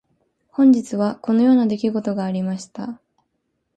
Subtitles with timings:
[0.49, 2.99] 本日はこのような出来事がありました。